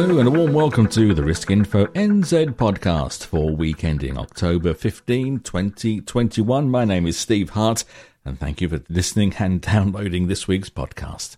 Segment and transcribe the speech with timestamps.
[0.00, 4.72] Hello and a warm welcome to the Risk Info NZ podcast for week ending October
[4.72, 6.70] 15, 2021.
[6.70, 7.84] My name is Steve Hart
[8.24, 11.36] and thank you for listening and downloading this week's podcast.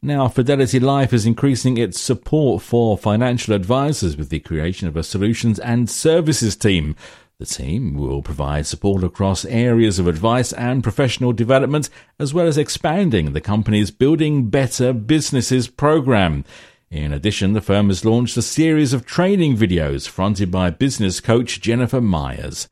[0.00, 5.02] Now, Fidelity Life is increasing its support for financial advisors with the creation of a
[5.02, 6.94] solutions and services team.
[7.40, 12.56] The team will provide support across areas of advice and professional development, as well as
[12.56, 16.44] expanding the company's Building Better Businesses program.
[16.90, 21.60] In addition, the firm has launched a series of training videos fronted by business coach
[21.60, 22.68] Jennifer Myers.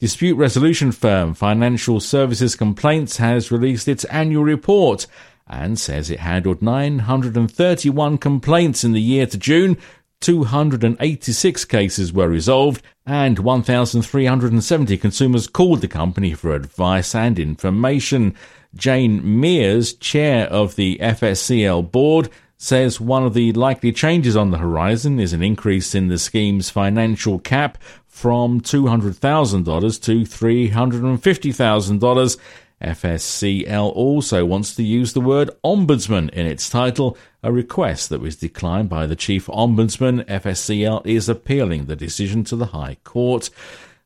[0.00, 5.06] Dispute resolution firm Financial Services Complaints has released its annual report
[5.48, 9.76] and says it handled 931 complaints in the year to June.
[10.20, 18.34] 286 cases were resolved and 1,370 consumers called the company for advice and information.
[18.74, 24.58] Jane Mears, chair of the FSCL board, says one of the likely changes on the
[24.58, 32.36] horizon is an increase in the scheme's financial cap from $200,000 to $350,000
[32.82, 38.36] FSCL also wants to use the word ombudsman in its title, a request that was
[38.36, 40.24] declined by the chief ombudsman.
[40.26, 43.50] FSCL is appealing the decision to the High Court.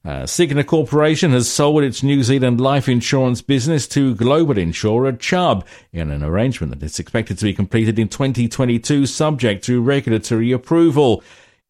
[0.04, 0.26] Uh,
[0.66, 6.24] Corporation has sold its New Zealand life insurance business to global insurer Chubb in an
[6.24, 11.22] arrangement that is expected to be completed in 2022 subject to regulatory approval.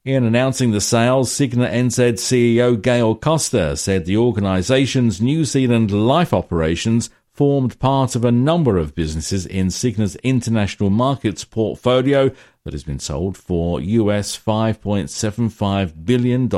[0.04, 6.34] In announcing the sales, Cigna NZ CEO Gail Costa said the organisation's New Zealand life
[6.34, 12.32] operations formed part of a number of businesses in Cigna's international markets portfolio
[12.64, 16.48] that has been sold for US $5.75 billion.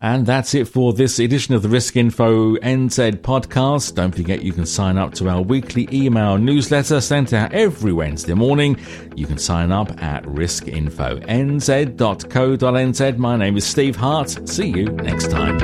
[0.00, 3.96] And that's it for this edition of the Risk Info NZ podcast.
[3.96, 8.34] Don't forget you can sign up to our weekly email newsletter sent out every Wednesday
[8.34, 8.78] morning.
[9.16, 13.18] You can sign up at riskinfonz.co.nz.
[13.18, 14.48] My name is Steve Hart.
[14.48, 15.58] See you next time.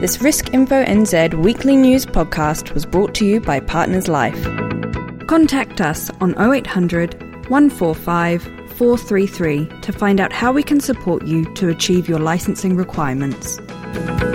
[0.00, 4.40] This Risk Info NZ weekly news podcast was brought to you by Partners Life.
[5.26, 7.20] Contact us on 0800
[7.50, 13.58] 145 433 to find out how we can support you to achieve your licensing requirements.
[13.94, 14.31] You.